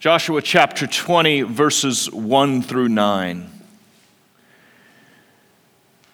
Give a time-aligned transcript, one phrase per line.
[0.00, 3.50] Joshua chapter 20, verses 1 through 9.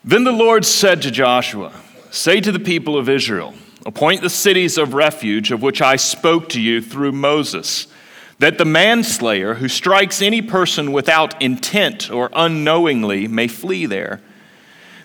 [0.03, 1.71] Then the Lord said to Joshua,
[2.11, 3.53] Say to the people of Israel,
[3.85, 7.87] Appoint the cities of refuge of which I spoke to you through Moses,
[8.39, 14.23] that the manslayer who strikes any person without intent or unknowingly may flee there.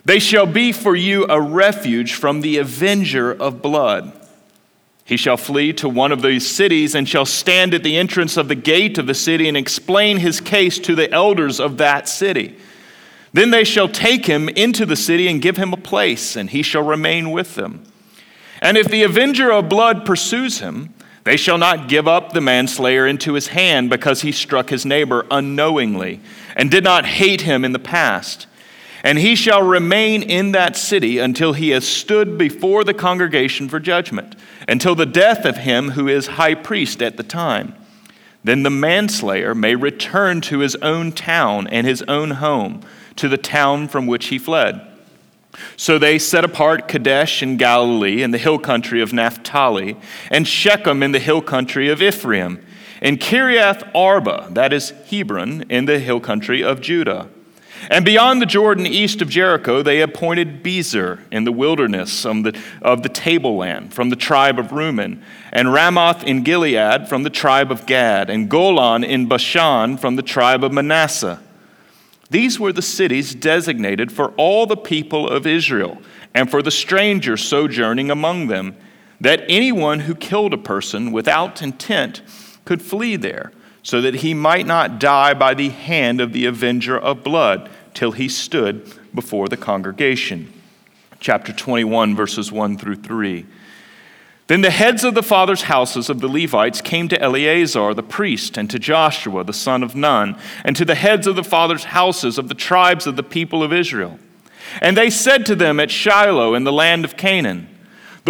[0.06, 4.19] They shall be for you a refuge from the avenger of blood.
[5.10, 8.46] He shall flee to one of these cities and shall stand at the entrance of
[8.46, 12.56] the gate of the city and explain his case to the elders of that city.
[13.32, 16.62] Then they shall take him into the city and give him a place, and he
[16.62, 17.82] shall remain with them.
[18.62, 20.94] And if the avenger of blood pursues him,
[21.24, 25.26] they shall not give up the manslayer into his hand because he struck his neighbor
[25.28, 26.20] unknowingly
[26.54, 28.46] and did not hate him in the past.
[29.02, 33.80] And he shall remain in that city until he has stood before the congregation for
[33.80, 34.36] judgment
[34.70, 37.74] until the death of him who is high priest at the time.
[38.44, 42.82] Then the manslayer may return to his own town and his own home,
[43.16, 44.80] to the town from which he fled.
[45.76, 49.96] So they set apart Kadesh in Galilee in the hill country of Naphtali,
[50.30, 52.64] and Shechem in the hill country of Ephraim,
[53.02, 57.28] and Kiriath Arba, that is Hebron, in the hill country of Judah.
[57.88, 62.60] And beyond the Jordan, east of Jericho, they appointed Bezer in the wilderness of the,
[62.82, 65.22] of the tableland from the tribe of Reuben,
[65.52, 70.22] and Ramoth in Gilead from the tribe of Gad, and Golan in Bashan from the
[70.22, 71.40] tribe of Manasseh.
[72.28, 76.00] These were the cities designated for all the people of Israel
[76.34, 78.76] and for the stranger sojourning among them,
[79.20, 82.22] that anyone who killed a person without intent
[82.64, 86.98] could flee there so that he might not die by the hand of the avenger
[86.98, 90.52] of blood till he stood before the congregation.
[91.18, 93.46] Chapter 21, verses 1 through 3.
[94.46, 98.56] Then the heads of the fathers' houses of the Levites came to Eleazar the priest,
[98.56, 102.36] and to Joshua the son of Nun, and to the heads of the fathers' houses
[102.36, 104.18] of the tribes of the people of Israel.
[104.80, 107.68] And they said to them at Shiloh in the land of Canaan,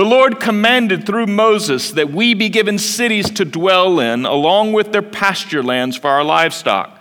[0.00, 4.92] the Lord commanded through Moses that we be given cities to dwell in, along with
[4.92, 6.98] their pasture lands for our livestock.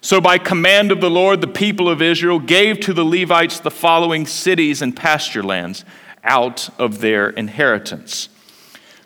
[0.00, 3.70] So, by command of the Lord, the people of Israel gave to the Levites the
[3.70, 5.84] following cities and pasture lands
[6.24, 8.30] out of their inheritance.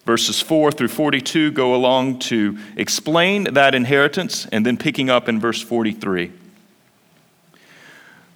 [0.07, 5.41] Verses 4 through 42 go along to explain that inheritance, and then picking up in
[5.41, 6.31] verse 43.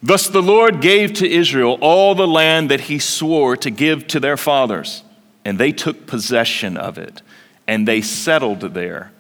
[0.02, 4.20] Thus the Lord gave to Israel all the land that he swore to give to
[4.20, 5.02] their fathers,
[5.44, 7.22] and they took possession of it,
[7.66, 9.10] and they settled there.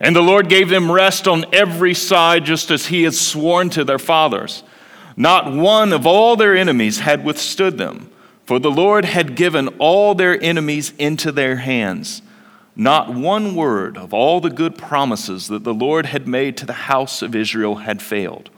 [0.00, 3.84] And the Lord gave them rest on every side, just as he had sworn to
[3.84, 4.64] their fathers.
[5.16, 8.10] Not one of all their enemies had withstood them,
[8.44, 12.22] for the Lord had given all their enemies into their hands.
[12.74, 16.72] Not one word of all the good promises that the Lord had made to the
[16.72, 18.48] house of Israel had failed.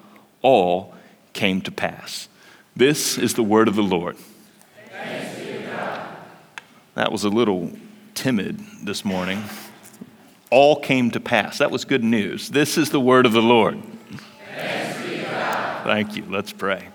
[0.40, 0.93] All
[1.34, 2.28] came to pass.
[2.74, 4.16] This is the word of the Lord.
[6.94, 7.72] That was a little
[8.14, 9.42] timid this morning.
[10.50, 11.58] All came to pass.
[11.58, 12.48] That was good news.
[12.48, 13.82] This is the word of the Lord.
[15.84, 16.24] Thank you.
[16.28, 16.88] Let's pray.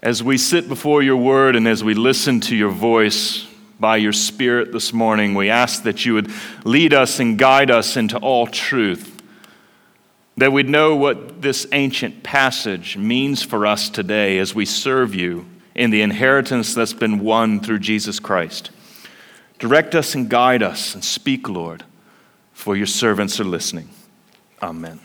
[0.00, 3.46] As we sit before your word and as we listen to your voice
[3.78, 6.30] by your spirit this morning, we ask that you would
[6.64, 9.11] lead us and guide us into all truth
[10.36, 15.46] that we'd know what this ancient passage means for us today as we serve you
[15.74, 18.70] in the inheritance that's been won through Jesus Christ.
[19.58, 21.84] Direct us and guide us and speak, Lord,
[22.52, 23.90] for your servants are listening.
[24.62, 25.00] Amen.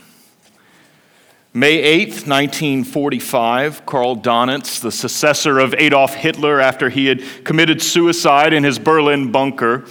[1.53, 8.53] May 8th, 1945, Karl Donitz, the successor of Adolf Hitler after he had committed suicide
[8.53, 9.85] in his Berlin bunker,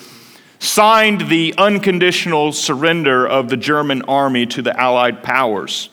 [0.59, 5.91] signed the unconditional surrender of the German army to the Allied powers.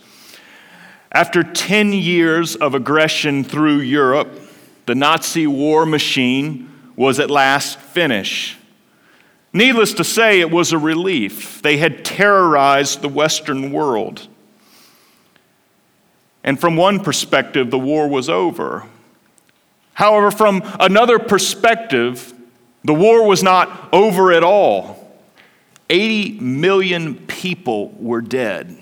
[1.12, 4.40] After 10 years of aggression through Europe,
[4.86, 8.58] the Nazi war machine was at last finished.
[9.54, 11.62] Needless to say, it was a relief.
[11.62, 14.28] They had terrorized the Western world.
[16.44, 18.88] And from one perspective, the war was over.
[19.94, 22.34] However, from another perspective,
[22.84, 25.00] the war was not over at all.
[25.90, 28.78] 80 million people were dead.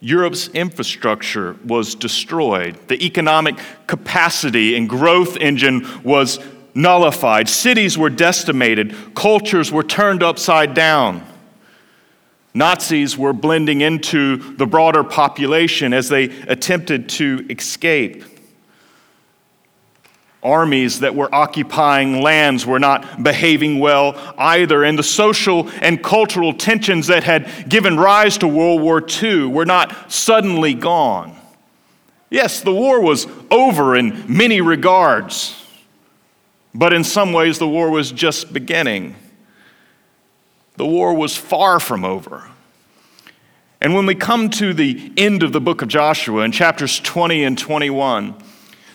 [0.00, 2.76] Europe's infrastructure was destroyed.
[2.88, 6.38] The economic capacity and growth engine was
[6.74, 7.48] nullified.
[7.48, 8.94] Cities were decimated.
[9.14, 11.26] Cultures were turned upside down.
[12.52, 18.24] Nazis were blending into the broader population as they attempted to escape.
[20.46, 26.52] Armies that were occupying lands were not behaving well either, and the social and cultural
[26.52, 31.36] tensions that had given rise to World War II were not suddenly gone.
[32.30, 35.62] Yes, the war was over in many regards,
[36.74, 39.16] but in some ways the war was just beginning.
[40.76, 42.48] The war was far from over.
[43.80, 47.44] And when we come to the end of the book of Joshua in chapters 20
[47.44, 48.34] and 21,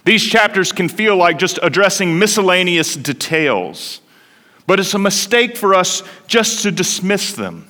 [0.03, 4.01] these chapters can feel like just addressing miscellaneous details,
[4.65, 7.67] but it's a mistake for us just to dismiss them.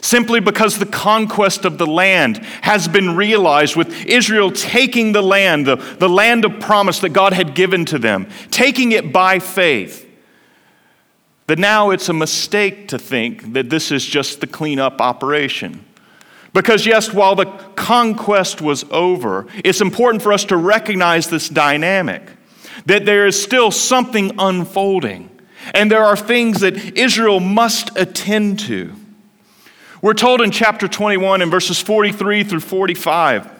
[0.00, 5.66] Simply because the conquest of the land has been realized, with Israel taking the land,
[5.66, 10.08] the, the land of promise that God had given to them, taking it by faith,
[11.48, 15.84] that now it's a mistake to think that this is just the cleanup operation.
[16.52, 17.46] Because, yes, while the
[17.76, 22.22] conquest was over, it's important for us to recognize this dynamic
[22.86, 25.28] that there is still something unfolding,
[25.74, 28.94] and there are things that Israel must attend to.
[30.00, 33.50] We're told in chapter 21, in verses 43 through 45,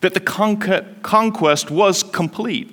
[0.00, 0.20] that the
[1.02, 2.70] conquest was complete.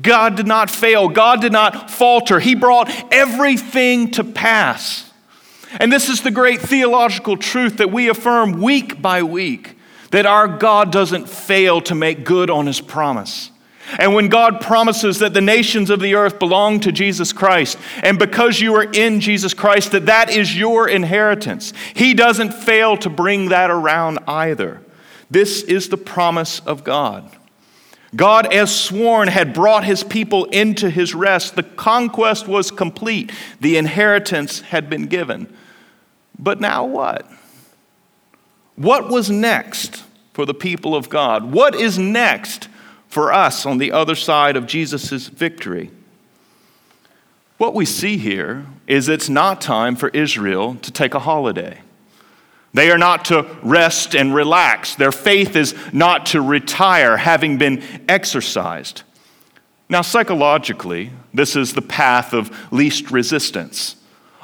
[0.00, 2.38] God did not fail, God did not falter.
[2.38, 5.10] He brought everything to pass.
[5.80, 9.76] And this is the great theological truth that we affirm week by week
[10.10, 13.50] that our God doesn't fail to make good on his promise.
[13.98, 18.18] And when God promises that the nations of the earth belong to Jesus Christ, and
[18.18, 23.10] because you are in Jesus Christ, that that is your inheritance, He doesn't fail to
[23.10, 24.80] bring that around either.
[25.30, 27.28] This is the promise of God.
[28.16, 31.56] God, as sworn, had brought His people into His rest.
[31.56, 35.54] The conquest was complete, the inheritance had been given.
[36.44, 37.26] But now what?
[38.76, 40.04] What was next
[40.34, 41.50] for the people of God?
[41.52, 42.68] What is next
[43.08, 45.90] for us on the other side of Jesus' victory?
[47.56, 51.80] What we see here is it's not time for Israel to take a holiday.
[52.74, 54.96] They are not to rest and relax.
[54.96, 59.02] Their faith is not to retire, having been exercised.
[59.88, 63.96] Now, psychologically, this is the path of least resistance.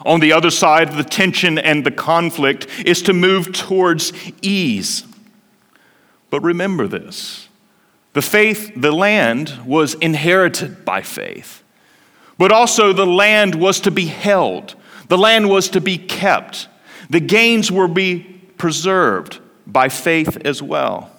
[0.05, 4.13] On the other side of the tension and the conflict is to move towards
[4.43, 5.05] ease.
[6.31, 7.49] But remember this.
[8.13, 11.63] The faith, the land was inherited by faith,
[12.39, 14.75] but also the land was to be held,
[15.09, 16.69] the land was to be kept,
[17.09, 18.21] the gains were to be
[18.59, 21.11] preserved by faith as well.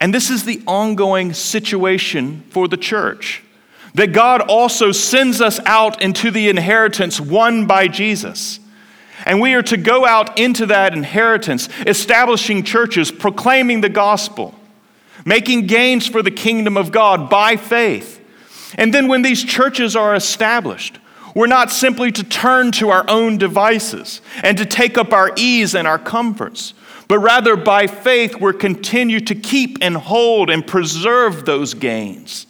[0.00, 3.44] And this is the ongoing situation for the church
[3.94, 8.58] that God also sends us out into the inheritance won by Jesus.
[9.24, 14.54] And we are to go out into that inheritance, establishing churches, proclaiming the gospel,
[15.24, 18.20] making gains for the kingdom of God by faith.
[18.76, 20.98] And then when these churches are established,
[21.34, 25.74] we're not simply to turn to our own devices and to take up our ease
[25.74, 26.74] and our comforts,
[27.08, 32.46] but rather by faith we're continue to keep and hold and preserve those gains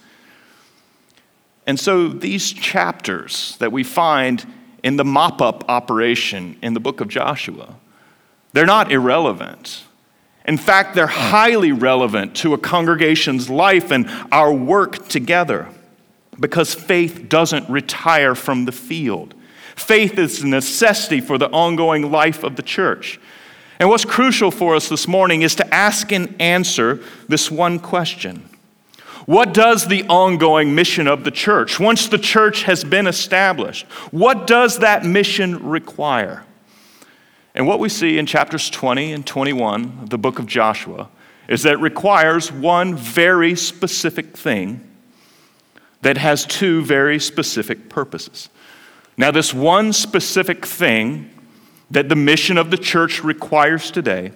[1.66, 4.44] and so these chapters that we find
[4.82, 7.76] in the mop up operation in the book of Joshua,
[8.52, 9.84] they're not irrelevant.
[10.44, 15.68] In fact, they're highly relevant to a congregation's life and our work together
[16.40, 19.34] because faith doesn't retire from the field.
[19.76, 23.20] Faith is a necessity for the ongoing life of the church.
[23.78, 28.48] And what's crucial for us this morning is to ask and answer this one question
[29.26, 34.46] what does the ongoing mission of the church, once the church has been established, what
[34.46, 36.44] does that mission require?
[37.54, 41.08] And what we see in chapters 20 and 21 of the book of Joshua
[41.48, 44.80] is that it requires one very specific thing
[46.00, 48.48] that has two very specific purposes.
[49.16, 51.30] Now, this one specific thing
[51.90, 54.32] that the mission of the church requires today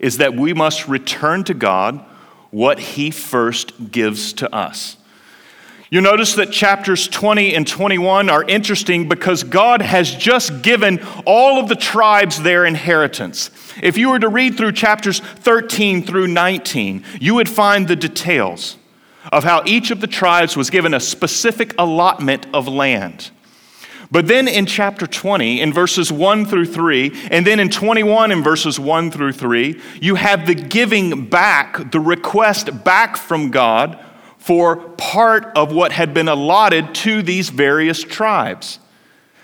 [0.00, 2.04] is that we must return to God
[2.50, 4.96] what he first gives to us.
[5.90, 11.58] You notice that chapters 20 and 21 are interesting because God has just given all
[11.58, 13.50] of the tribes their inheritance.
[13.82, 18.76] If you were to read through chapters 13 through 19, you would find the details
[19.32, 23.30] of how each of the tribes was given a specific allotment of land.
[24.10, 28.42] But then in chapter 20, in verses 1 through 3, and then in 21, in
[28.42, 34.02] verses 1 through 3, you have the giving back, the request back from God
[34.38, 38.78] for part of what had been allotted to these various tribes.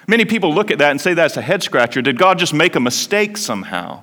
[0.06, 2.00] Many people look at that and say that's a head scratcher.
[2.00, 4.02] Did God just make a mistake somehow?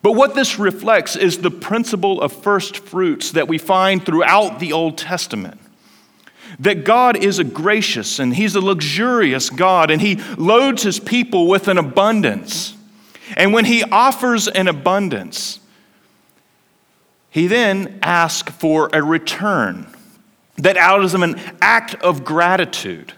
[0.00, 4.72] But what this reflects is the principle of first fruits that we find throughout the
[4.72, 5.60] Old Testament.
[6.58, 11.46] That God is a gracious and He's a luxurious God, and He loads His people
[11.48, 12.74] with an abundance.
[13.36, 15.60] And when He offers an abundance,
[17.30, 19.86] He then asks for a return.
[20.58, 23.12] That out of an act of gratitude,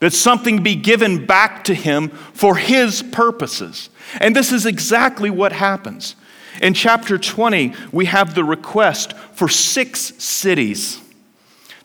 [0.00, 3.90] that something be given back to Him for His purposes.
[4.18, 6.16] And this is exactly what happens.
[6.62, 11.03] In chapter 20, we have the request for six cities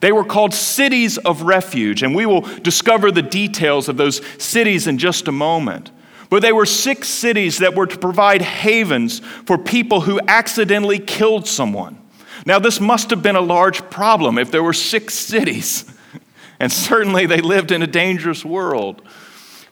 [0.02, 4.88] they were called cities of refuge, and we will discover the details of those cities
[4.88, 5.92] in just a moment.
[6.30, 11.48] But they were six cities that were to provide havens for people who accidentally killed
[11.48, 12.00] someone.
[12.46, 15.92] Now, this must have been a large problem if there were six cities,
[16.60, 19.02] and certainly they lived in a dangerous world.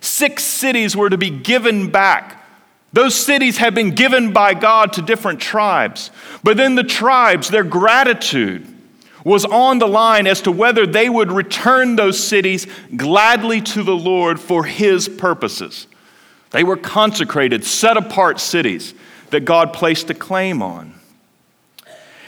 [0.02, 2.46] Six cities were to be given back.
[2.92, 6.12] Those cities had been given by God to different tribes.
[6.44, 8.77] But then the tribes, their gratitude,
[9.28, 12.66] was on the line as to whether they would return those cities
[12.96, 15.86] gladly to the Lord for his purposes.
[16.52, 18.94] They were consecrated, set apart cities
[19.32, 20.94] that God placed a claim on.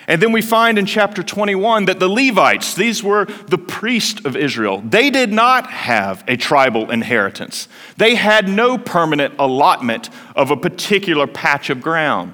[0.09, 4.35] And then we find in chapter 21 that the Levites, these were the priests of
[4.35, 7.69] Israel, they did not have a tribal inheritance.
[7.95, 12.33] They had no permanent allotment of a particular patch of ground.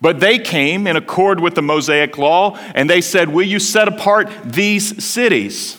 [0.00, 3.88] But they came in accord with the Mosaic law and they said, Will you set
[3.88, 5.78] apart these cities?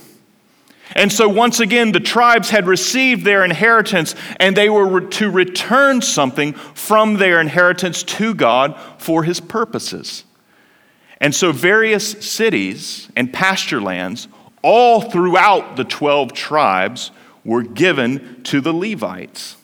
[0.95, 6.01] And so, once again, the tribes had received their inheritance and they were to return
[6.01, 10.23] something from their inheritance to God for his purposes.
[11.19, 14.27] And so, various cities and pasture lands,
[14.61, 17.11] all throughout the 12 tribes,
[17.43, 19.56] were given to the Levites.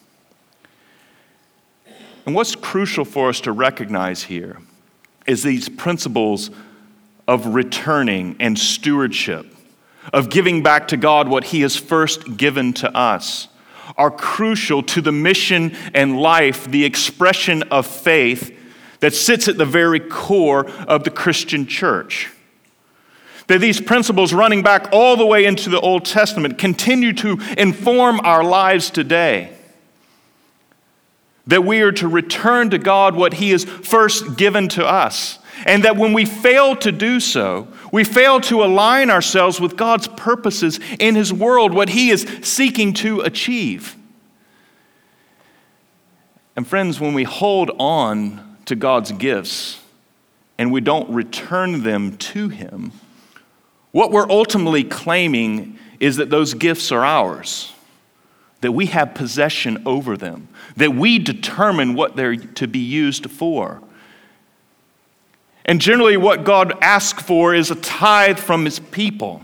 [2.26, 4.60] And what's crucial for us to recognize here
[5.28, 6.52] is these principles
[7.28, 9.46] of returning and stewardship,
[10.12, 13.48] of giving back to God what He has first given to us,
[13.98, 18.58] are crucial to the mission and life, the expression of faith
[19.02, 22.30] that sits at the very core of the Christian church.
[23.48, 28.22] That these principles, running back all the way into the Old Testament, continue to inform
[28.22, 29.53] our lives today.
[31.48, 35.40] That we are to return to God what He has first given to us.
[35.66, 40.08] And that when we fail to do so, we fail to align ourselves with God's
[40.08, 43.96] purposes in His world, what He is seeking to achieve.
[46.56, 49.80] And friends, when we hold on to God's gifts
[50.58, 52.92] and we don't return them to Him,
[53.92, 57.73] what we're ultimately claiming is that those gifts are ours
[58.64, 63.82] that we have possession over them, that we determine what they're to be used for.
[65.66, 69.44] And generally, what God asks for is a tithe from his people.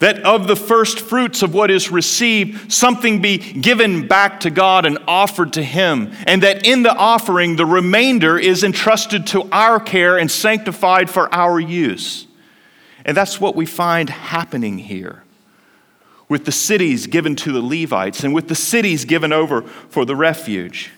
[0.00, 4.84] That of the first fruits of what is received, something be given back to God
[4.84, 6.12] and offered to Him.
[6.26, 11.34] And that in the offering, the remainder is entrusted to our care and sanctified for
[11.34, 12.26] our use.
[13.06, 15.22] And that's what we find happening here
[16.28, 20.16] with the cities given to the Levites and with the cities given over for the
[20.16, 20.90] refuge.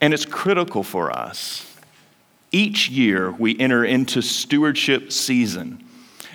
[0.00, 1.70] And it's critical for us.
[2.52, 5.82] Each year we enter into stewardship season.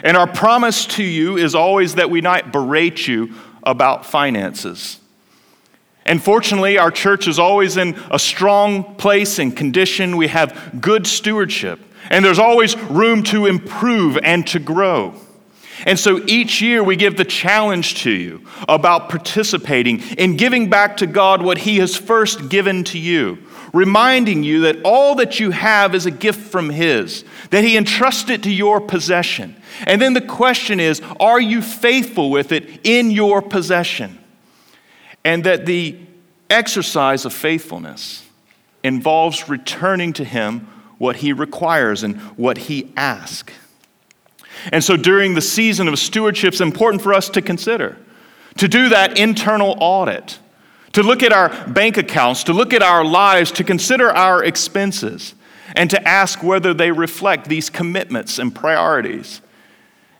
[0.03, 4.99] And our promise to you is always that we not berate you about finances.
[6.05, 10.17] And fortunately, our church is always in a strong place and condition.
[10.17, 15.13] We have good stewardship, and there's always room to improve and to grow.
[15.85, 20.97] And so each year we give the challenge to you about participating in giving back
[20.97, 23.37] to God what He has first given to you,
[23.73, 28.43] reminding you that all that you have is a gift from His, that He entrusted
[28.43, 29.55] to your possession.
[29.85, 34.17] And then the question is are you faithful with it in your possession?
[35.23, 35.97] And that the
[36.49, 38.25] exercise of faithfulness
[38.83, 40.67] involves returning to Him
[40.97, 43.53] what He requires and what He asks.
[44.71, 47.97] And so during the season of stewardship, it's important for us to consider
[48.57, 50.37] to do that internal audit,
[50.91, 55.33] to look at our bank accounts, to look at our lives, to consider our expenses,
[55.75, 59.41] and to ask whether they reflect these commitments and priorities.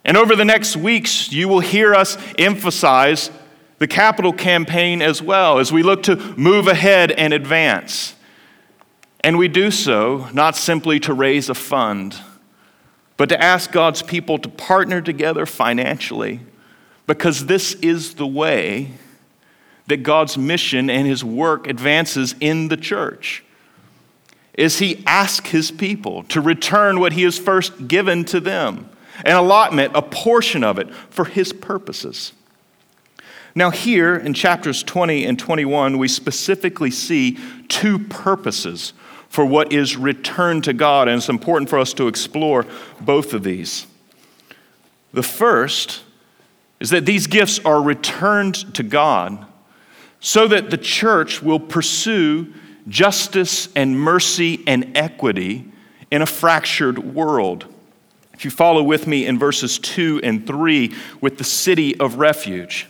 [0.04, 3.30] And over the next weeks, you will hear us emphasize
[3.78, 8.14] the capital campaign as well as we look to move ahead and advance.
[9.22, 12.18] And we do so not simply to raise a fund
[13.20, 16.40] but to ask God's people to partner together financially
[17.06, 18.92] because this is the way
[19.88, 23.44] that God's mission and his work advances in the church?
[24.54, 28.88] Is he ask his people to return what he has first given to them,
[29.22, 32.32] an allotment, a portion of it, for his purposes?
[33.54, 38.94] Now, here in chapters 20 and 21, we specifically see two purposes
[39.30, 42.66] for what is returned to God, and it's important for us to explore
[43.00, 43.86] both of these.
[45.14, 46.02] The first
[46.80, 49.46] is that these gifts are returned to God
[50.18, 52.52] so that the church will pursue
[52.88, 55.70] justice and mercy and equity
[56.10, 57.66] in a fractured world.
[58.34, 62.88] If you follow with me in verses 2 and 3 with the city of refuge.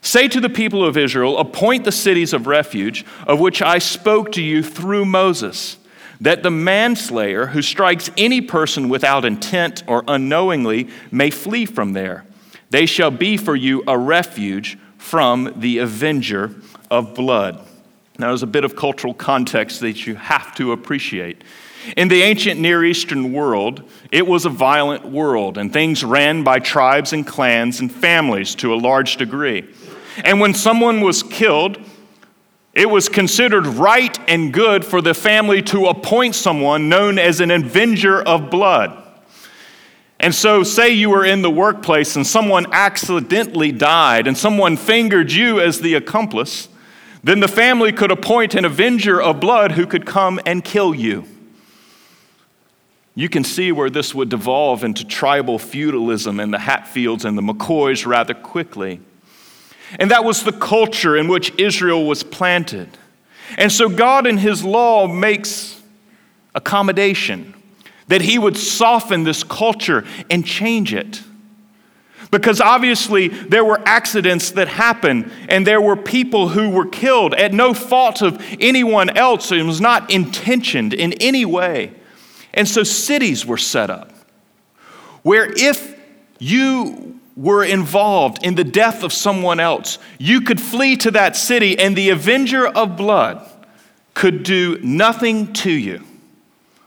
[0.00, 4.32] Say to the people of Israel, appoint the cities of refuge, of which I spoke
[4.32, 5.76] to you through Moses,
[6.20, 12.24] that the manslayer who strikes any person without intent or unknowingly may flee from there.
[12.70, 16.54] They shall be for you a refuge from the avenger
[16.90, 17.64] of blood.
[18.18, 21.42] Now, there's a bit of cultural context that you have to appreciate.
[21.96, 26.58] In the ancient Near Eastern world, it was a violent world, and things ran by
[26.58, 29.72] tribes and clans and families to a large degree.
[30.24, 31.78] And when someone was killed,
[32.72, 37.50] it was considered right and good for the family to appoint someone known as an
[37.50, 39.04] avenger of blood.
[40.20, 45.30] And so, say you were in the workplace and someone accidentally died and someone fingered
[45.30, 46.68] you as the accomplice,
[47.22, 51.24] then the family could appoint an avenger of blood who could come and kill you.
[53.14, 57.42] You can see where this would devolve into tribal feudalism in the Hatfields and the
[57.42, 59.00] McCoys rather quickly.
[59.98, 62.88] And that was the culture in which Israel was planted.
[63.56, 65.80] And so God in his law makes
[66.54, 67.54] accommodation
[68.08, 71.22] that he would soften this culture and change it.
[72.30, 77.54] Because obviously there were accidents that happened and there were people who were killed at
[77.54, 79.50] no fault of anyone else.
[79.50, 81.92] It was not intentioned in any way.
[82.52, 84.12] And so cities were set up
[85.22, 85.98] where if
[86.38, 91.78] you were involved in the death of someone else, you could flee to that city,
[91.78, 93.48] and the avenger of blood
[94.12, 96.02] could do nothing to you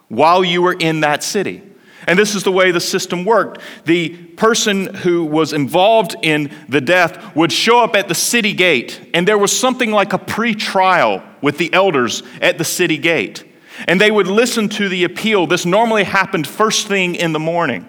[0.10, 1.64] while you were in that city.
[2.06, 3.62] And this is the way the system worked.
[3.86, 9.10] The person who was involved in the death would show up at the city gate,
[9.14, 13.46] and there was something like a pre trial with the elders at the city gate.
[13.88, 15.48] And they would listen to the appeal.
[15.48, 17.88] This normally happened first thing in the morning.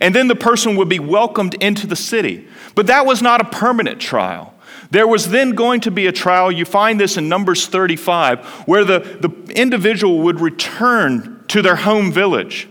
[0.00, 2.48] And then the person would be welcomed into the city.
[2.74, 4.54] But that was not a permanent trial.
[4.90, 8.84] There was then going to be a trial, you find this in Numbers 35, where
[8.84, 12.68] the, the individual would return to their home village,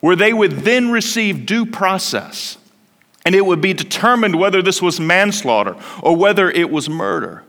[0.00, 2.58] where they would then receive due process.
[3.24, 7.42] And it would be determined whether this was manslaughter or whether it was murder.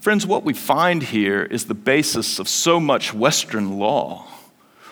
[0.00, 4.26] Friends, what we find here is the basis of so much Western law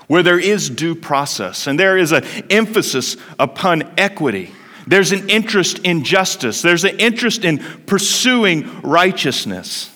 [0.07, 4.53] where there is due process and there is an emphasis upon equity.
[4.87, 6.63] There's an interest in justice.
[6.63, 9.89] There's an interest in pursuing righteousness.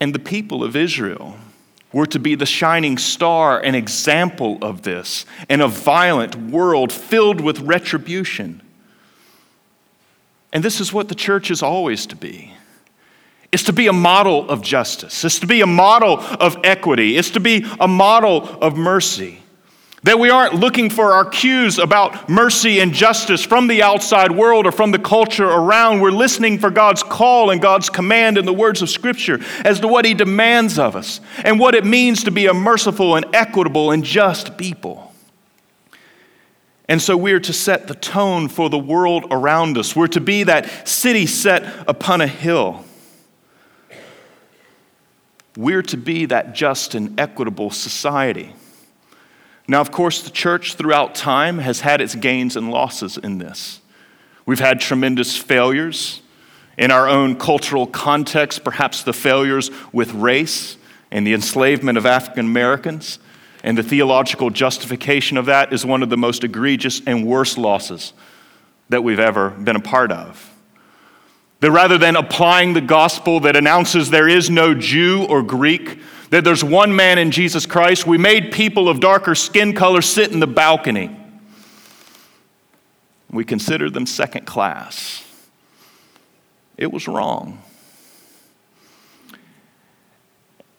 [0.00, 1.36] And the people of Israel
[1.92, 7.40] were to be the shining star, an example of this in a violent world filled
[7.40, 8.62] with retribution.
[10.52, 12.54] And this is what the church is always to be
[13.52, 17.30] is to be a model of justice, it's to be a model of equity, it's
[17.30, 19.40] to be a model of mercy.
[20.02, 24.66] That we aren't looking for our cues about mercy and justice from the outside world
[24.66, 26.00] or from the culture around.
[26.00, 29.88] We're listening for God's call and God's command in the words of Scripture as to
[29.88, 33.90] what He demands of us and what it means to be a merciful and equitable
[33.90, 35.12] and just people.
[36.88, 39.94] And so we're to set the tone for the world around us.
[39.94, 42.86] We're to be that city set upon a hill.
[45.56, 48.54] We're to be that just and equitable society.
[49.66, 53.80] Now, of course, the church throughout time has had its gains and losses in this.
[54.46, 56.22] We've had tremendous failures
[56.76, 60.76] in our own cultural context, perhaps the failures with race
[61.10, 63.18] and the enslavement of African Americans.
[63.62, 68.12] And the theological justification of that is one of the most egregious and worst losses
[68.88, 70.49] that we've ever been a part of.
[71.60, 75.98] That rather than applying the gospel that announces there is no Jew or Greek,
[76.30, 80.32] that there's one man in Jesus Christ, we made people of darker skin color sit
[80.32, 81.14] in the balcony.
[83.30, 85.24] We considered them second class.
[86.76, 87.62] It was wrong.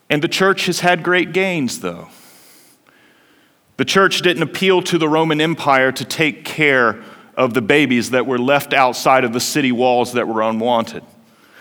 [0.10, 2.10] And the church has had great gains, though.
[3.78, 7.02] The church didn't appeal to the Roman Empire to take care
[7.36, 11.04] of the babies that were left outside of the city walls that were unwanted.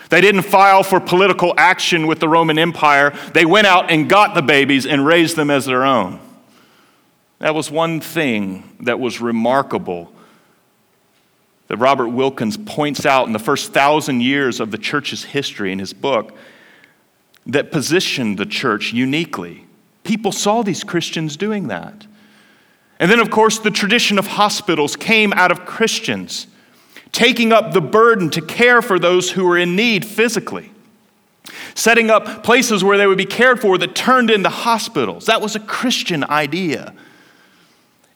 [0.09, 3.13] They didn't file for political action with the Roman Empire.
[3.33, 6.19] They went out and got the babies and raised them as their own.
[7.39, 10.11] That was one thing that was remarkable
[11.69, 15.79] that Robert Wilkins points out in the first thousand years of the church's history in
[15.79, 16.35] his book
[17.45, 19.65] that positioned the church uniquely.
[20.03, 22.05] People saw these Christians doing that.
[23.01, 26.45] And then, of course, the tradition of hospitals came out of Christians
[27.11, 30.71] taking up the burden to care for those who were in need physically,
[31.73, 35.25] setting up places where they would be cared for that turned into hospitals.
[35.25, 36.93] That was a Christian idea.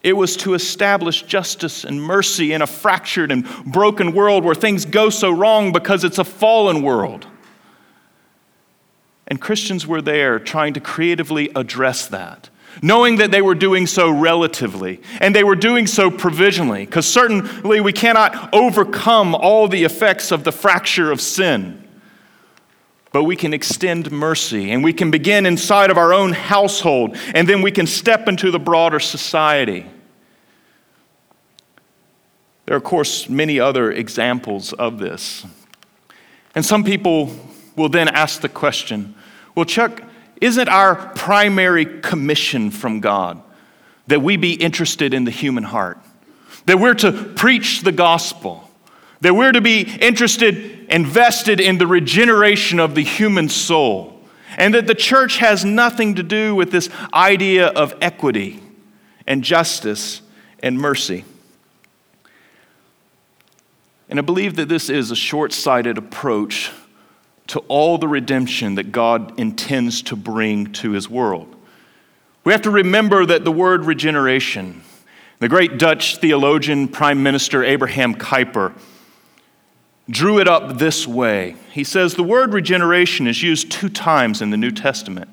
[0.03, 4.85] It was to establish justice and mercy in a fractured and broken world where things
[4.85, 7.25] go so wrong because it's a fallen world.
[9.25, 14.09] And Christians were there trying to creatively address that knowing that they were doing so
[14.09, 20.31] relatively and they were doing so provisionally, because certainly we cannot overcome all the effects
[20.31, 21.81] of the fracture of sin.
[23.11, 27.47] But we can extend mercy and we can begin inside of our own household and
[27.47, 29.85] then we can step into the broader society.
[32.65, 35.45] There are, of course, many other examples of this.
[36.55, 37.31] And some people
[37.75, 39.15] will then ask the question
[39.55, 40.03] well, Chuck,
[40.41, 43.41] isn't our primary commission from God
[44.07, 45.97] that we be interested in the human heart?
[46.65, 48.69] That we're to preach the gospel?
[49.21, 54.21] That we're to be interested, invested in the regeneration of the human soul?
[54.57, 58.59] And that the church has nothing to do with this idea of equity
[59.27, 60.21] and justice
[60.61, 61.25] and mercy.
[64.09, 66.71] And I believe that this is a short sighted approach
[67.47, 71.55] to all the redemption that God intends to bring to his world.
[72.43, 74.83] We have to remember that the word regeneration,
[75.39, 78.73] the great Dutch theologian, Prime Minister Abraham Kuyper,
[80.09, 81.55] drew it up this way.
[81.71, 85.29] He says the word regeneration is used two times in the New Testament.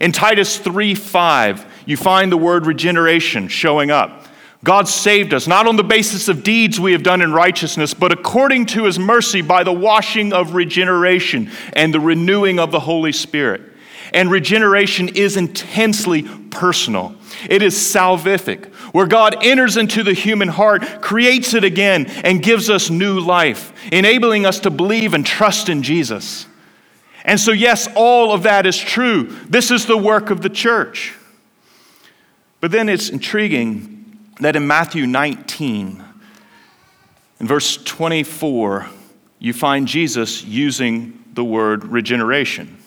[0.00, 4.25] In Titus 3 5, you find the word regeneration showing up.
[4.66, 8.10] God saved us, not on the basis of deeds we have done in righteousness, but
[8.10, 13.12] according to his mercy by the washing of regeneration and the renewing of the Holy
[13.12, 13.62] Spirit.
[14.12, 17.14] And regeneration is intensely personal.
[17.48, 22.68] It is salvific, where God enters into the human heart, creates it again, and gives
[22.68, 26.44] us new life, enabling us to believe and trust in Jesus.
[27.24, 29.32] And so, yes, all of that is true.
[29.48, 31.14] This is the work of the church.
[32.60, 33.95] But then it's intriguing
[34.40, 36.04] that in Matthew 19,
[37.40, 38.86] in verse 24,
[39.38, 42.78] you find Jesus using the word regeneration.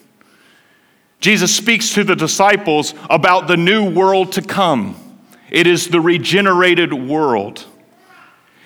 [1.19, 4.95] Jesus speaks to the disciples about the new world to come.
[5.49, 7.65] It is the regenerated world.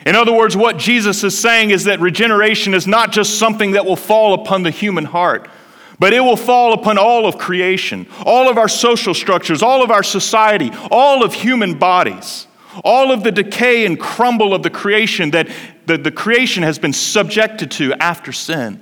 [0.05, 3.85] In other words, what Jesus is saying is that regeneration is not just something that
[3.85, 5.49] will fall upon the human heart,
[5.97, 9.91] but it will fall upon all of creation, all of our social structures, all of
[9.91, 12.47] our society, all of human bodies.
[12.83, 15.49] All of the decay and crumble of the creation that
[15.85, 18.81] the, the creation has been subjected to after sin.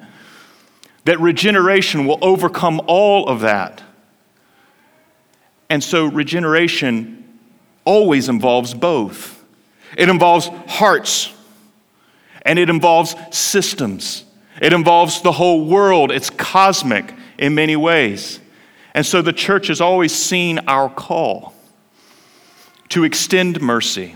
[1.05, 3.83] That regeneration will overcome all of that.
[5.69, 7.39] And so regeneration
[7.85, 9.43] always involves both.
[9.97, 11.33] It involves hearts
[12.43, 14.25] and it involves systems.
[14.61, 16.11] It involves the whole world.
[16.11, 18.39] It's cosmic in many ways.
[18.93, 21.53] And so the church has always seen our call
[22.91, 24.15] to extend mercy,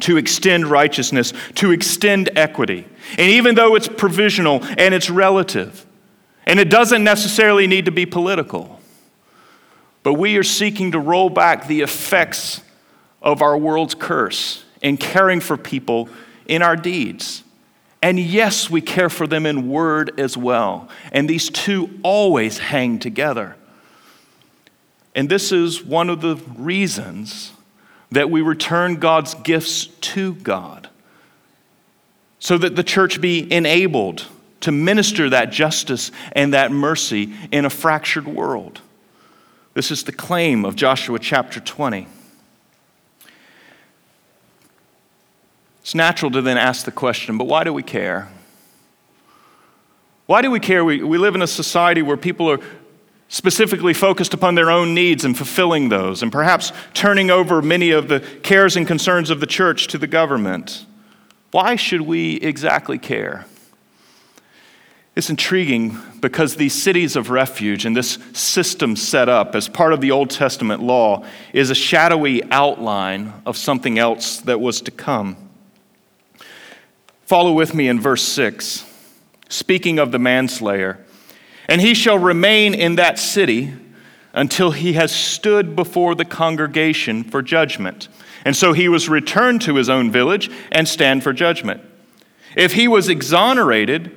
[0.00, 2.86] to extend righteousness, to extend equity.
[3.18, 5.84] And even though it's provisional and it's relative,
[6.46, 8.80] and it doesn't necessarily need to be political,
[10.02, 12.62] but we are seeking to roll back the effects
[13.20, 16.08] of our world's curse in caring for people
[16.46, 17.42] in our deeds.
[18.02, 20.88] And yes, we care for them in word as well.
[21.12, 23.56] And these two always hang together.
[25.14, 27.52] And this is one of the reasons
[28.12, 30.88] that we return God's gifts to God
[32.38, 34.26] so that the church be enabled
[34.60, 38.80] to minister that justice and that mercy in a fractured world.
[39.74, 42.06] This is the claim of Joshua chapter 20.
[45.80, 48.28] It's natural to then ask the question, but why do we care?
[50.26, 50.84] Why do we care?
[50.84, 52.60] We, we live in a society where people are
[53.32, 58.06] specifically focused upon their own needs and fulfilling those, and perhaps turning over many of
[58.08, 60.84] the cares and concerns of the church to the government.
[61.50, 63.46] Why should we exactly care?
[65.16, 70.02] It's intriguing because these cities of refuge and this system set up as part of
[70.02, 75.38] the Old Testament law is a shadowy outline of something else that was to come.
[77.24, 78.84] Follow with me in verse 6,
[79.48, 81.02] speaking of the manslayer.
[81.72, 83.72] And he shall remain in that city
[84.34, 88.10] until he has stood before the congregation for judgment.
[88.44, 91.80] And so he was returned to his own village and stand for judgment.
[92.58, 94.10] If he was exonerated,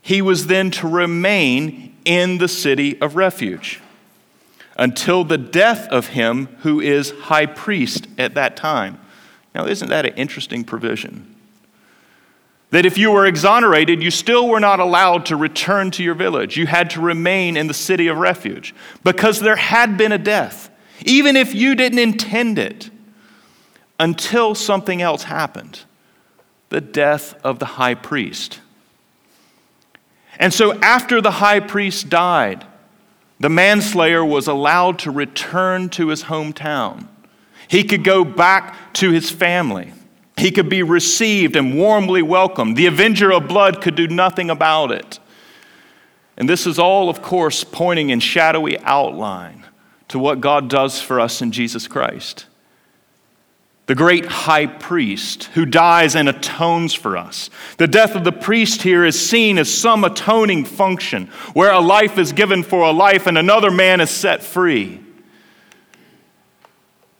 [0.00, 3.78] he was then to remain in the city of refuge
[4.78, 8.98] until the death of him who is high priest at that time.
[9.54, 11.31] Now, isn't that an interesting provision?
[12.72, 16.56] That if you were exonerated, you still were not allowed to return to your village.
[16.56, 20.70] You had to remain in the city of refuge because there had been a death,
[21.04, 22.90] even if you didn't intend it,
[24.00, 25.80] until something else happened
[26.70, 28.58] the death of the high priest.
[30.38, 32.64] And so, after the high priest died,
[33.38, 37.08] the manslayer was allowed to return to his hometown.
[37.68, 39.92] He could go back to his family.
[40.42, 42.76] He could be received and warmly welcomed.
[42.76, 45.20] The avenger of blood could do nothing about it.
[46.36, 49.64] And this is all, of course, pointing in shadowy outline
[50.08, 52.46] to what God does for us in Jesus Christ.
[53.86, 57.48] The great high priest who dies and atones for us.
[57.78, 62.18] The death of the priest here is seen as some atoning function where a life
[62.18, 65.00] is given for a life and another man is set free.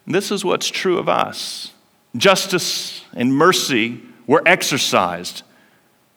[0.09, 1.72] This is what's true of us.
[2.17, 5.43] Justice and mercy were exercised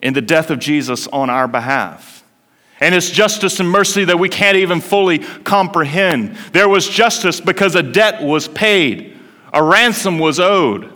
[0.02, 2.24] in the death of Jesus on our behalf.
[2.80, 6.36] And it's justice and mercy that we can't even fully comprehend.
[6.52, 9.18] There was justice because a debt was paid,
[9.54, 10.92] a ransom was owed.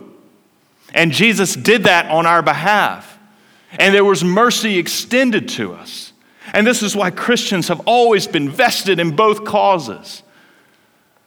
[0.92, 3.18] And Jesus did that on our behalf.
[3.78, 6.12] And there was mercy extended to us.
[6.52, 10.22] And this is why Christians have always been vested in both causes.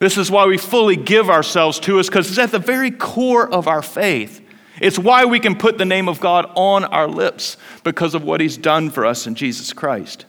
[0.04, 3.50] This is why we fully give ourselves to us because it's at the very core
[3.50, 4.42] of our faith.
[4.82, 8.42] It's why we can put the name of God on our lips because of what
[8.42, 10.26] He's done for us in Jesus Christ.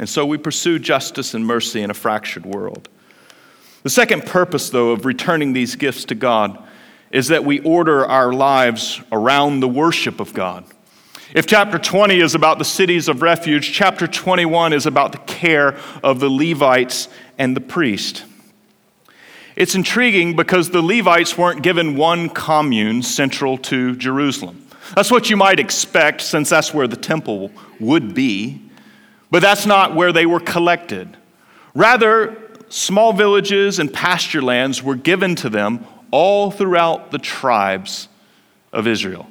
[0.00, 2.88] And so we pursue justice and mercy in a fractured world.
[3.84, 6.60] The second purpose, though, of returning these gifts to God
[7.12, 10.64] is that we order our lives around the worship of God.
[11.32, 15.76] If chapter 20 is about the cities of refuge, chapter 21 is about the care
[16.02, 17.06] of the Levites
[17.38, 18.24] and the priest.
[19.54, 24.66] It's intriguing because the Levites weren't given one commune central to Jerusalem.
[24.94, 28.60] That's what you might expect, since that's where the temple would be,
[29.30, 31.16] but that's not where they were collected.
[31.74, 32.36] Rather,
[32.68, 38.08] small villages and pasture lands were given to them all throughout the tribes
[38.72, 39.28] of Israel.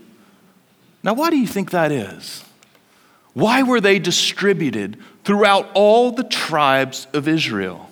[1.03, 2.43] Now, why do you think that is?
[3.33, 7.90] Why were they distributed throughout all the tribes of Israel?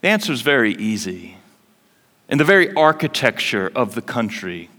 [0.00, 1.36] The answer is very easy.
[2.28, 4.70] In the very architecture of the country,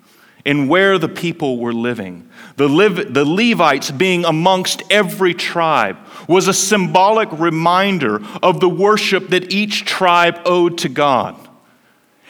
[0.46, 2.68] in where the people were living, the,
[3.10, 9.86] the Levites being amongst every tribe was a symbolic reminder of the worship that each
[9.86, 11.36] tribe owed to God.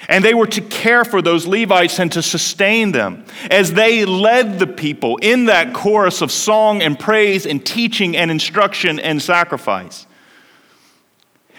[0.08, 4.58] And they were to care for those Levites and to sustain them as they led
[4.58, 10.08] the people in that chorus of song and praise and teaching and instruction and sacrifice.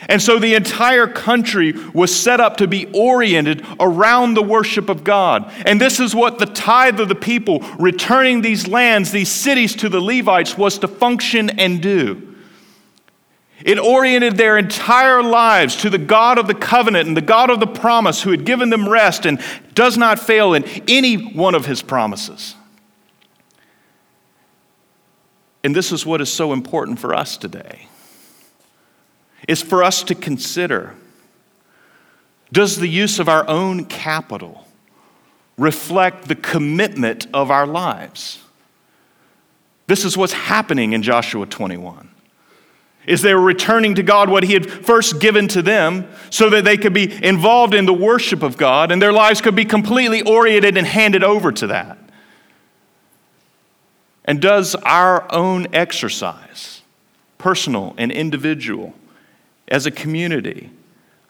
[0.08, 5.04] And so the entire country was set up to be oriented around the worship of
[5.04, 5.52] God.
[5.66, 9.88] And this is what the tithe of the people returning these lands, these cities to
[9.88, 12.26] the Levites was to function and do.
[13.62, 17.60] It oriented their entire lives to the God of the covenant and the God of
[17.60, 19.38] the promise who had given them rest and
[19.74, 22.54] does not fail in any one of his promises.
[25.62, 27.86] And this is what is so important for us today
[29.48, 30.94] is for us to consider
[32.52, 34.66] does the use of our own capital
[35.56, 38.42] reflect the commitment of our lives?
[39.86, 42.08] This is what's happening in Joshua 21.
[43.06, 46.64] Is they were returning to God what He had first given to them so that
[46.64, 50.22] they could be involved in the worship of God and their lives could be completely
[50.22, 51.98] oriented and handed over to that.
[54.24, 56.82] And does our own exercise,
[57.38, 58.94] personal and individual,
[59.70, 60.70] as a community?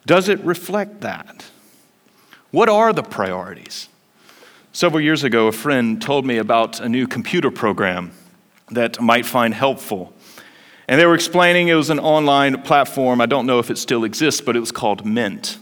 [0.07, 1.47] Does it reflect that?
[2.51, 3.89] What are the priorities?
[4.73, 8.13] Several years ago, a friend told me about a new computer program
[8.71, 10.13] that might find helpful.
[10.89, 13.21] And they were explaining it was an online platform.
[13.21, 15.59] I don't know if it still exists, but it was called Mint.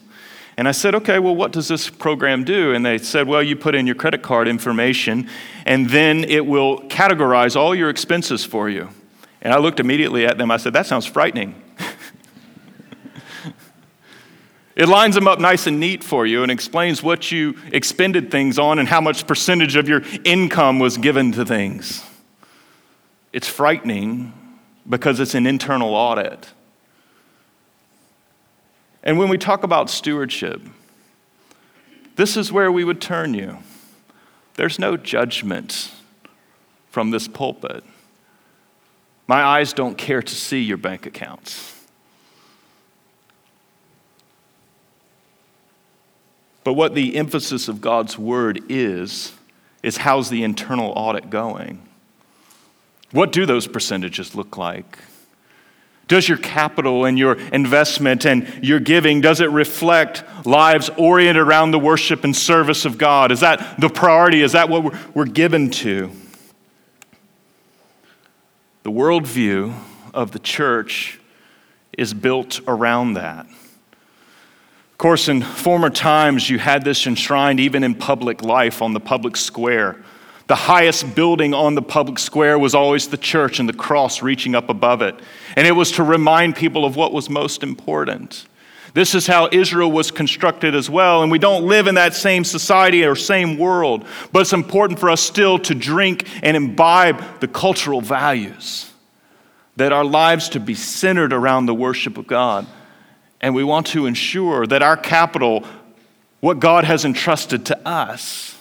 [0.56, 2.74] And I said, okay, well, what does this program do?
[2.74, 5.28] And they said, well, you put in your credit card information,
[5.66, 8.88] and then it will categorize all your expenses for you.
[9.40, 10.50] And I looked immediately at them.
[10.50, 11.62] I said, that sounds frightening.
[14.78, 18.60] It lines them up nice and neat for you and explains what you expended things
[18.60, 22.04] on and how much percentage of your income was given to things.
[23.32, 24.32] It's frightening
[24.88, 26.50] because it's an internal audit.
[29.02, 30.62] And when we talk about stewardship,
[32.14, 33.58] this is where we would turn you.
[34.54, 35.90] There's no judgment
[36.88, 37.82] from this pulpit.
[39.26, 41.77] My eyes don't care to see your bank accounts.
[46.68, 49.32] But what the emphasis of God's word is,
[49.82, 51.80] is how's the internal audit going?
[53.10, 54.98] What do those percentages look like?
[56.08, 61.70] Does your capital and your investment and your giving, does it reflect lives oriented around
[61.70, 63.32] the worship and service of God?
[63.32, 64.42] Is that the priority?
[64.42, 66.10] Is that what we're given to?
[68.82, 69.74] The worldview
[70.12, 71.18] of the church
[71.96, 73.46] is built around that.
[74.98, 78.98] Of course, in former times, you had this enshrined even in public life on the
[78.98, 79.94] public square.
[80.48, 84.56] The highest building on the public square was always the church and the cross reaching
[84.56, 85.14] up above it.
[85.54, 88.48] And it was to remind people of what was most important.
[88.92, 91.22] This is how Israel was constructed as well.
[91.22, 95.10] And we don't live in that same society or same world, but it's important for
[95.10, 98.92] us still to drink and imbibe the cultural values,
[99.76, 102.66] that our lives to be centered around the worship of God.
[103.40, 105.64] And we want to ensure that our capital,
[106.40, 108.56] what God has entrusted to us,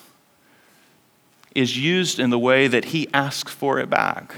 [1.56, 4.36] is used in the way that He asks for it back.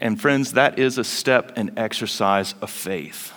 [0.00, 3.32] And friends, that is a step and exercise of faith.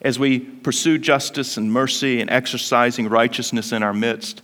[0.00, 4.42] As we pursue justice and mercy and exercising righteousness in our midst,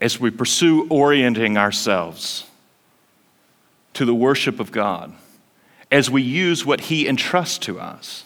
[0.00, 2.44] as we pursue orienting ourselves
[3.94, 5.12] to the worship of God,
[5.94, 8.24] as we use what He entrusts to us.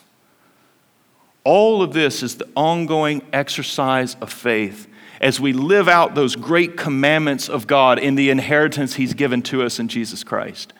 [1.45, 4.89] All of this is the ongoing exercise of faith
[5.21, 9.63] as we live out those great commandments of God in the inheritance He's given to
[9.63, 10.73] us in Jesus Christ.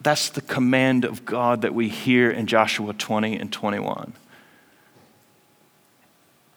[0.00, 4.14] That's the command of God that we hear in Joshua 20 and 21.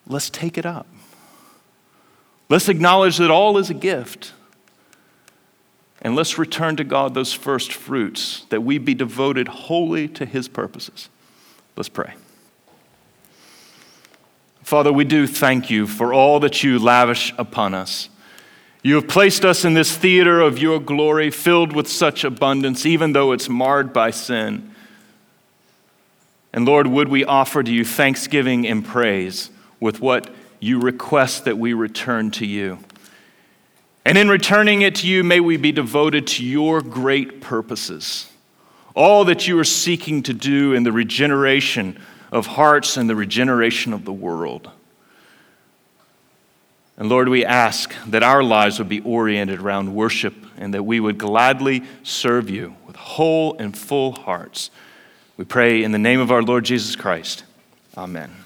[0.08, 0.88] Let's take it up.
[2.50, 4.34] Let's acknowledge that all is a gift.
[6.04, 10.50] And let's return to God those first fruits, that we be devoted wholly to His
[10.50, 11.10] purposes.
[11.78, 12.14] Let's pray.
[14.62, 18.10] Father, we do thank you for all that you lavish upon us.
[18.82, 23.14] You have placed us in this theater of your glory, filled with such abundance, even
[23.14, 24.74] though it's marred by sin.
[26.52, 31.58] And Lord, would we offer to you thanksgiving and praise with what you request that
[31.58, 32.80] we return to you?
[34.06, 38.30] And in returning it to you, may we be devoted to your great purposes.
[38.96, 42.00] All that you are seeking to do in the regeneration
[42.32, 44.70] of hearts and the regeneration of the world.
[46.98, 51.00] And Lord, we ask that our lives would be oriented around worship and that we
[51.00, 54.70] would gladly serve you with whole and full hearts.
[55.38, 57.44] We pray in the name of our Lord Jesus Christ.
[57.98, 58.43] Amen.